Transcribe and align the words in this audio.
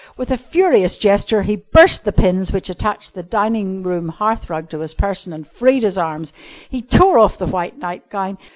With 0.17 0.31
a 0.31 0.37
furious 0.39 0.97
gesture 0.97 1.43
he 1.43 1.57
burst 1.57 2.05
the 2.05 2.11
pins 2.11 2.51
which 2.51 2.71
attached 2.71 3.13
the 3.13 3.21
dining 3.21 3.83
room 3.83 4.09
hearth 4.09 4.49
rug 4.49 4.67
to 4.71 4.79
his 4.79 4.95
person 4.95 5.31
and 5.31 5.45
freed 5.45 5.83
his 5.83 5.95
arms. 5.95 6.33
He 6.67 6.81
tore 6.81 7.19
off 7.19 7.37
the 7.37 7.45
white 7.45 7.77
nightgown. 7.77 8.39